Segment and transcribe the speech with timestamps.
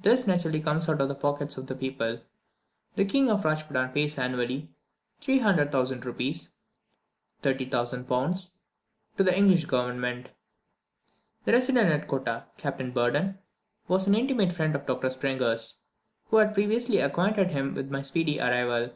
[0.00, 2.22] This naturally comes out of the pockets of the people.
[2.94, 4.70] The King of Rajpootan pays annually
[5.20, 6.48] 300,000 rupees
[7.42, 8.56] (30,000 pounds)
[9.18, 10.30] to the English government.
[11.44, 13.36] The resident at Kottah, Captain Burdon,
[13.86, 15.10] was an intimate friend of Dr.
[15.10, 15.82] Sprenger's,
[16.30, 18.92] who had previously acquainted him with my speedy arrival.